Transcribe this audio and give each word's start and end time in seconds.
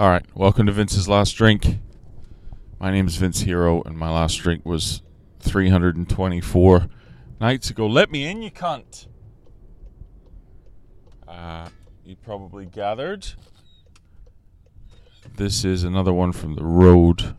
All 0.00 0.08
right, 0.08 0.24
welcome 0.34 0.64
to 0.64 0.72
Vince's 0.72 1.10
Last 1.10 1.32
Drink. 1.32 1.76
My 2.80 2.90
name 2.90 3.06
is 3.06 3.16
Vince 3.16 3.40
Hero, 3.40 3.82
and 3.82 3.98
my 3.98 4.10
last 4.10 4.36
drink 4.36 4.64
was 4.64 5.02
324 5.40 6.86
nights 7.38 7.68
ago. 7.68 7.86
Let 7.86 8.10
me 8.10 8.24
in, 8.24 8.40
you 8.40 8.50
cunt. 8.50 9.08
Uh, 11.28 11.68
you 12.02 12.16
probably 12.16 12.64
gathered. 12.64 13.26
This 15.36 15.66
is 15.66 15.84
another 15.84 16.14
one 16.14 16.32
from 16.32 16.54
the 16.54 16.64
road, 16.64 17.36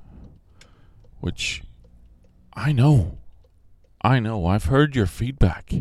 which 1.20 1.64
I 2.54 2.74
know. 2.74 3.18
I 4.04 4.20
know. 4.20 4.46
I've 4.46 4.66
heard 4.66 4.96
your 4.96 5.08
feedback. 5.08 5.74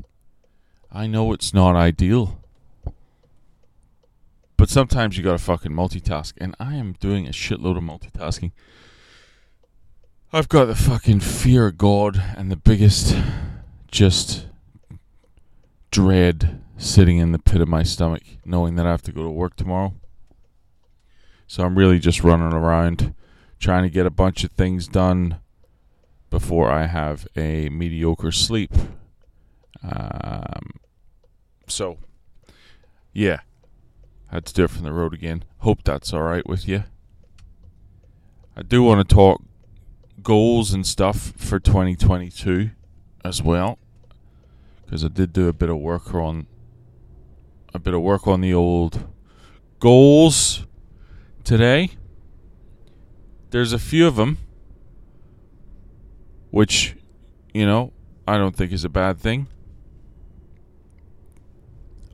I 0.91 1.07
know 1.07 1.35
it's 1.35 1.53
not 1.53 1.77
ideal. 1.77 2.40
But 4.61 4.69
sometimes 4.69 5.17
you 5.17 5.25
gotta 5.25 5.39
fucking 5.39 5.73
multitask, 5.73 6.35
and 6.37 6.55
I 6.61 6.75
am 6.75 6.93
doing 7.01 7.27
a 7.27 7.31
shitload 7.31 7.79
of 7.79 7.83
multitasking. 7.83 8.53
I've 10.35 10.51
got 10.51 10.67
the 10.67 10.75
fucking 10.75 11.21
fear 11.21 11.69
of 11.69 11.79
God 11.79 12.23
and 12.37 12.53
the 12.53 12.59
biggest 12.59 13.17
just 13.91 14.49
dread 15.91 16.63
sitting 16.77 17.17
in 17.17 17.33
the 17.33 17.39
pit 17.39 17.63
of 17.63 17.69
my 17.69 17.83
stomach, 17.83 18.23
knowing 18.45 18.77
that 18.77 18.85
I 18.85 18.91
have 18.91 19.01
to 19.05 19.13
go 19.13 19.23
to 19.23 19.31
work 19.31 19.57
tomorrow. 19.57 19.95
So 21.47 21.65
I'm 21.65 21.79
really 21.79 21.99
just 21.99 22.23
running 22.23 22.53
around 22.53 23.15
trying 23.61 23.85
to 23.85 23.91
get 23.91 24.05
a 24.05 24.11
bunch 24.11 24.45
of 24.45 24.53
things 24.53 24.87
done 24.89 25.39
before 26.29 26.71
I 26.71 26.85
have 26.85 27.27
a 27.35 27.71
mediocre 27.71 28.31
sleep. 28.31 28.75
Um, 29.83 30.73
so, 31.67 31.97
yeah, 33.15 33.41
had 34.31 34.47
to 34.47 34.55
do 34.55 34.65
it 34.65 34.71
from 34.71 34.85
the 34.85 34.93
road 34.93 35.13
again. 35.13 35.45
Hope 35.59 35.83
that's 35.83 36.13
all 36.13 36.23
right 36.23 36.47
with 36.47 36.69
you. 36.69 36.85
I 38.57 38.63
do 38.63 38.83
want 38.83 39.07
to 39.07 39.15
talk 39.15 39.43
goals 40.23 40.73
and 40.73 40.87
stuff 40.87 41.33
for 41.37 41.59
2022 41.59 42.71
as 43.25 43.43
well, 43.43 43.79
because 44.85 45.05
I 45.05 45.09
did 45.09 45.33
do 45.33 45.49
a 45.49 45.53
bit 45.53 45.69
of 45.69 45.79
work 45.79 46.15
on 46.15 46.47
a 47.73 47.79
bit 47.79 47.95
of 47.95 48.03
work 48.03 48.27
on 48.27 48.41
the 48.41 48.53
old 48.53 49.07
goals 49.79 50.67
today. 51.45 51.91
There's 53.51 53.73
a 53.73 53.79
few 53.79 54.07
of 54.07 54.17
them, 54.17 54.39
which 56.51 56.97
you 57.53 57.67
know 57.67 57.93
I 58.29 58.39
don't 58.39 58.55
think 58.55 58.73
is 58.73 58.85
a 58.85 58.89
bad 58.89 59.19
thing. 59.19 59.49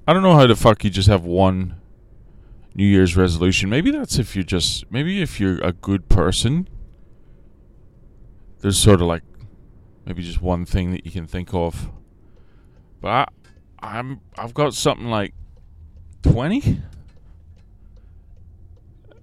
I 0.08 0.12
don't 0.12 0.22
know 0.22 0.34
how 0.34 0.46
the 0.46 0.56
fuck 0.56 0.84
you 0.84 0.90
just 0.90 1.08
have 1.08 1.24
one 1.24 1.74
New 2.76 2.84
Year's 2.84 3.16
resolution. 3.16 3.70
Maybe 3.70 3.90
that's 3.90 4.18
if 4.18 4.36
you're 4.36 4.44
just 4.44 4.90
maybe 4.92 5.22
if 5.22 5.40
you're 5.40 5.58
a 5.64 5.72
good 5.72 6.10
person. 6.10 6.68
There's 8.60 8.78
sort 8.78 9.00
of 9.00 9.06
like 9.06 9.22
maybe 10.04 10.22
just 10.22 10.42
one 10.42 10.66
thing 10.66 10.90
that 10.92 11.06
you 11.06 11.10
can 11.10 11.26
think 11.26 11.54
of. 11.54 11.90
But 13.00 13.08
I, 13.08 13.26
I'm 13.96 14.20
I've 14.36 14.52
got 14.52 14.74
something 14.74 15.06
like 15.06 15.32
twenty, 16.22 16.82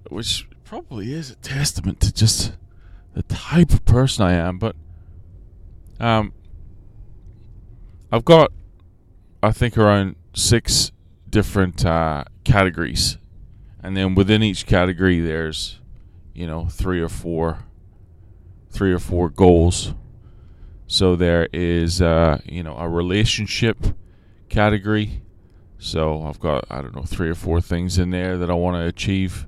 which 0.09 0.47
probably 0.63 1.13
is 1.13 1.29
a 1.29 1.35
testament 1.35 1.99
to 2.01 2.11
just 2.11 2.53
the 3.13 3.21
type 3.21 3.71
of 3.71 3.85
person 3.85 4.25
I 4.25 4.33
am. 4.33 4.57
But 4.57 4.75
um, 5.99 6.33
I've 8.11 8.25
got 8.25 8.51
I 9.43 9.51
think 9.51 9.77
around 9.77 10.15
six 10.33 10.91
different 11.29 11.85
uh, 11.85 12.23
categories 12.43 13.19
and 13.83 13.97
then 13.97 14.15
within 14.15 14.41
each 14.41 14.65
category 14.65 15.19
there's 15.19 15.79
you 16.33 16.47
know 16.47 16.65
three 16.65 17.01
or 17.01 17.09
four 17.09 17.65
three 18.71 18.91
or 18.91 18.99
four 18.99 19.29
goals. 19.29 19.93
So 20.87 21.15
there 21.15 21.47
is 21.53 22.01
uh, 22.01 22.39
you 22.45 22.63
know 22.63 22.75
a 22.77 22.89
relationship 22.89 23.77
category. 24.49 25.21
So 25.77 26.23
i've 26.23 26.39
got 26.39 26.63
i 26.69 26.81
don't 26.81 26.95
know 26.95 27.03
three 27.03 27.29
or 27.29 27.35
four 27.35 27.59
things 27.59 27.97
in 27.97 28.09
there 28.11 28.37
that 28.37 28.49
i 28.49 28.53
want 28.53 28.77
to 28.77 28.85
achieve 28.85 29.47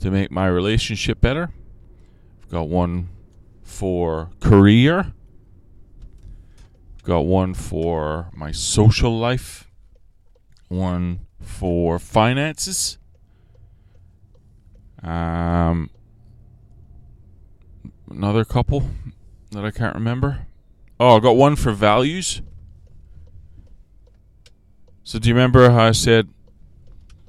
to 0.00 0.10
make 0.10 0.32
my 0.32 0.48
relationship 0.48 1.20
better. 1.20 1.52
I've 2.42 2.50
got 2.50 2.68
one 2.68 3.08
for 3.62 4.30
career. 4.40 5.12
I've 6.96 7.04
got 7.04 7.20
one 7.20 7.54
for 7.54 8.30
my 8.34 8.50
social 8.50 9.16
life. 9.16 9.70
One 10.68 11.20
for 11.40 12.00
finances 12.00 12.98
um, 15.06 15.88
another 18.10 18.44
couple 18.44 18.82
that 19.52 19.64
I 19.64 19.70
can't 19.70 19.94
remember. 19.94 20.46
Oh, 20.98 21.16
I 21.16 21.20
got 21.20 21.36
one 21.36 21.54
for 21.56 21.70
values. 21.72 22.42
So 25.04 25.20
do 25.20 25.28
you 25.28 25.34
remember 25.34 25.70
how 25.70 25.84
I 25.84 25.92
said? 25.92 26.28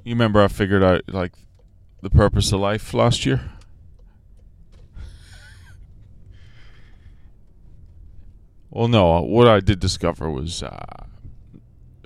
You 0.02 0.14
remember 0.14 0.42
I 0.42 0.48
figured 0.48 0.82
out 0.82 1.02
like 1.08 1.34
the 2.02 2.10
purpose 2.10 2.50
of 2.52 2.58
life 2.60 2.92
last 2.92 3.24
year. 3.24 3.52
well, 8.70 8.88
no. 8.88 9.20
What 9.20 9.46
I 9.46 9.60
did 9.60 9.78
discover 9.78 10.28
was 10.28 10.64
uh, 10.64 11.04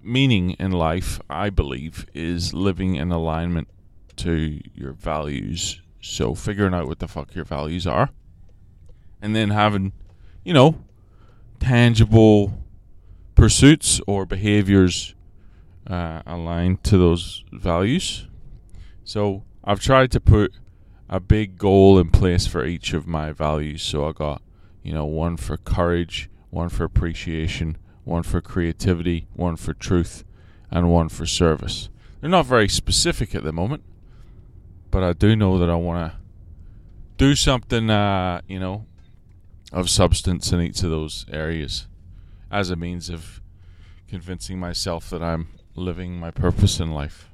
meaning 0.03 0.51
in 0.59 0.73
life. 0.73 1.19
I 1.31 1.49
believe 1.49 2.05
is 2.13 2.53
living 2.53 2.97
in 2.97 3.11
alignment 3.11 3.69
to 4.17 4.61
your 4.75 4.93
values. 4.93 5.81
So 6.01 6.35
figuring 6.35 6.75
out 6.75 6.89
what 6.89 6.99
the 6.99 7.09
fuck 7.09 7.35
your 7.35 7.45
values 7.45 7.87
are, 7.87 8.11
and 9.21 9.37
then 9.37 9.51
having, 9.51 9.93
you 10.45 10.53
know, 10.53 10.83
tangible 11.61 12.53
pursuits 13.35 14.01
or 14.07 14.27
behaviors 14.27 15.15
uh, 15.87 16.23
aligned 16.27 16.83
to 16.85 16.99
those 16.99 17.45
values. 17.53 18.27
So 19.05 19.45
I've 19.65 19.81
tried 19.81 20.11
to 20.13 20.21
put 20.21 20.53
a 21.09 21.21
big 21.21 21.59
goal 21.59 21.99
in 21.99 22.11
place 22.11 22.47
for 22.47 22.65
each 22.65 22.93
of 22.95 23.07
my 23.07 23.33
values. 23.33 23.83
So 23.83 24.09
I 24.09 24.13
got, 24.13 24.43
you 24.83 24.93
know, 24.93 25.05
one 25.05 25.37
for 25.37 25.57
courage, 25.57 26.29
one 26.51 26.69
for 26.69 26.85
appreciation, 26.85 27.77
one 28.05 28.23
for 28.23 28.41
creativity, 28.41 29.29
one 29.35 29.57
for 29.57 29.75
truth, 29.75 30.25
and 30.71 30.91
one 30.91 31.09
for 31.09 31.27
service. 31.27 31.89
They're 32.21 32.31
not 32.31 32.47
very 32.47 32.69
specific 32.69 33.35
at 33.35 33.45
the 33.45 33.53
moment, 33.53 33.83
but 34.93 35.03
I 35.03 35.15
do 35.15 35.35
know 35.35 35.59
that 35.59 35.71
I 35.71 35.75
want 35.75 36.13
to 36.13 36.19
do 37.17 37.35
something, 37.35 37.91
uh, 37.91 38.43
you 38.47 38.61
know, 38.61 38.87
of 39.73 39.89
substance 39.89 40.53
in 40.53 40.61
each 40.61 40.83
of 40.83 40.91
those 40.91 41.25
areas 41.33 41.87
as 42.51 42.69
a 42.69 42.77
means 42.77 43.09
of 43.09 43.41
convincing 44.07 44.61
myself 44.61 45.09
that 45.09 45.23
I'm 45.23 45.49
living 45.75 46.21
my 46.21 46.31
purpose 46.31 46.79
in 46.79 46.93
life. 46.93 47.31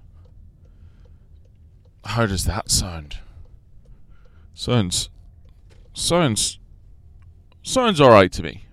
How 2.04 2.26
does 2.26 2.44
that 2.44 2.70
sound? 2.70 3.18
Sounds 4.54 5.10
sounds 5.92 6.60
sounds 7.64 8.00
all 8.00 8.10
right 8.10 8.30
to 8.32 8.42
me. 8.42 8.66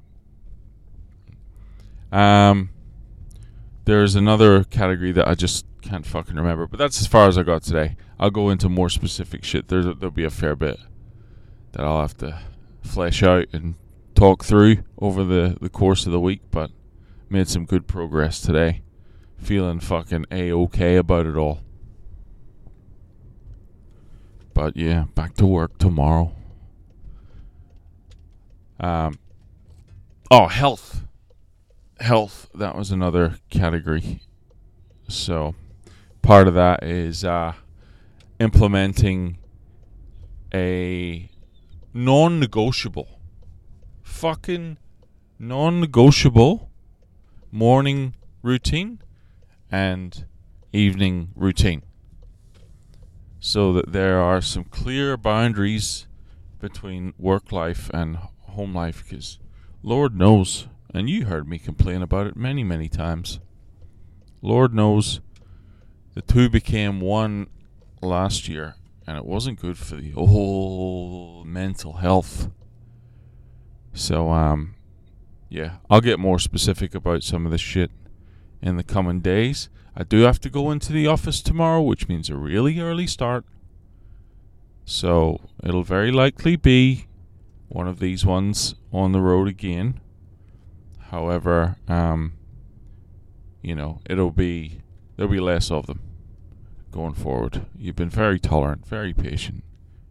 Um, 2.12 2.69
there's 3.85 4.13
another 4.13 4.63
category 4.63 5.12
that 5.12 5.28
I 5.28 5.34
just 5.34 5.66
can't 5.81 6.06
fucking 6.06 6.35
remember, 6.35 6.68
but 6.68 6.78
that's 6.78 7.01
as 7.01 7.07
far 7.07 7.28
as 7.28 7.38
I 7.38 7.44
got 7.44 7.63
today. 7.63 7.97
I'll 8.19 8.29
go 8.29 8.49
into 8.49 8.69
more 8.69 8.89
specific 8.89 9.43
shit. 9.43 9.67
There's 9.67 9.85
there'll 9.85 10.11
be 10.11 10.23
a 10.23 10.29
fair 10.29 10.55
bit 10.55 10.79
that 11.73 11.85
I'll 11.85 12.01
have 12.01 12.17
to 12.17 12.39
flesh 12.81 13.23
out 13.23 13.47
and 13.51 13.75
talk 14.13 14.43
through 14.43 14.77
over 14.99 15.23
the 15.23 15.57
the 15.59 15.69
course 15.69 16.05
of 16.05 16.11
the 16.11 16.19
week, 16.19 16.41
but 16.51 16.71
made 17.29 17.47
some 17.47 17.65
good 17.65 17.87
progress 17.87 18.39
today. 18.39 18.81
Feeling 19.37 19.79
fucking 19.79 20.25
a 20.31 20.51
okay 20.53 20.95
about 20.95 21.25
it 21.25 21.35
all. 21.35 21.61
But 24.53 24.77
yeah, 24.77 25.06
back 25.15 25.35
to 25.35 25.45
work 25.45 25.77
tomorrow. 25.77 26.33
Um. 28.79 29.19
Oh, 30.31 30.47
health. 30.47 31.03
Health. 32.00 32.50
That 32.56 32.75
was 32.75 32.91
another 32.91 33.35
category. 33.50 34.21
So 35.07 35.56
part 36.21 36.47
of 36.47 36.56
that 36.56 36.83
is 36.83 37.23
uh, 37.23 37.53
implementing 38.39 39.37
a 40.53 41.29
non 41.93 42.39
negotiable, 42.39 43.19
fucking 44.03 44.77
non 45.39 45.79
negotiable 45.79 46.69
morning 47.51 48.15
routine 48.41 48.99
and 49.71 50.25
evening 50.73 51.29
routine. 51.35 51.83
So 53.39 53.73
that 53.73 53.91
there 53.91 54.19
are 54.19 54.41
some 54.41 54.63
clear 54.65 55.17
boundaries 55.17 56.07
between 56.59 57.13
work 57.17 57.51
life 57.51 57.89
and 57.93 58.17
home 58.17 58.73
life 58.73 59.03
because 59.03 59.39
Lord 59.83 60.17
knows, 60.17 60.67
and 60.93 61.09
you 61.09 61.25
heard 61.25 61.47
me 61.47 61.59
complain 61.59 62.01
about 62.01 62.27
it 62.27 62.35
many, 62.35 62.63
many 62.63 62.89
times. 62.89 63.39
Lord 64.41 64.73
knows 64.73 65.21
the 66.15 66.21
two 66.21 66.49
became 66.49 67.01
one 67.01 67.47
last 68.06 68.48
year, 68.48 68.75
and 69.07 69.18
it 69.18 69.25
wasn't 69.25 69.60
good 69.60 69.78
for 69.78 69.96
the 69.96 70.12
whole 70.12 71.44
mental 71.46 71.94
health. 71.94 72.50
So, 73.94 74.30
um, 74.31 74.75
yeah, 75.50 75.78
I'll 75.90 76.02
get 76.02 76.19
more 76.19 76.40
specific 76.40 76.96
about 76.96 77.24
some 77.24 77.46
of 77.46 77.52
this 77.52 77.62
shit 77.62 77.92
in 78.62 78.78
the 78.78 78.84
coming 78.84 79.22
days. 79.22 79.69
I 79.96 80.04
do 80.04 80.22
have 80.22 80.40
to 80.42 80.50
go 80.50 80.72
into 80.72 80.92
the 80.92 81.07
office 81.07 81.42
tomorrow, 81.42 81.81
which 81.81 82.07
means 82.10 82.30
a 82.30 82.36
really 82.36 82.80
early 82.80 83.07
start. 83.07 83.46
So 84.84 85.42
it'll 85.63 85.84
very 85.84 86.12
likely 86.12 86.56
be 86.56 87.07
one 87.69 87.88
of 87.88 88.00
these 88.00 88.25
ones 88.25 88.75
on 88.92 89.13
the 89.13 89.22
road 89.22 89.48
again. 89.48 90.00
However, 91.12 91.78
um, 91.88 92.34
you 93.62 93.75
know, 93.75 94.02
it'll 94.10 94.31
be 94.31 94.81
there'll 95.16 95.31
be 95.31 95.40
less 95.40 95.72
of 95.72 95.88
them 95.88 96.02
going 96.95 97.13
forward. 97.13 97.65
You've 97.77 97.97
been 97.97 98.09
very 98.09 98.39
tolerant, 98.39 98.88
very 98.88 99.13
patient, 99.13 99.65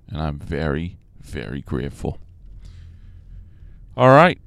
and 0.09 0.21
I'm 0.21 0.39
very, 0.39 0.99
very 1.19 1.63
grateful. 1.63 2.19
All 3.97 4.11
right. 4.11 4.39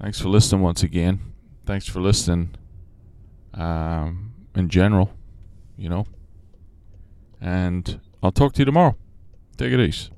Thanks 0.00 0.20
for 0.20 0.28
listening 0.28 0.62
once 0.62 0.84
again. 0.84 1.18
Thanks 1.66 1.88
for 1.88 2.00
listening 2.00 2.54
um, 3.52 4.32
in 4.54 4.68
general, 4.68 5.10
you 5.76 5.88
know. 5.88 6.06
And 7.40 8.00
I'll 8.22 8.32
talk 8.32 8.52
to 8.54 8.60
you 8.60 8.64
tomorrow. 8.64 8.96
Take 9.56 9.72
it 9.72 9.80
easy. 9.80 10.13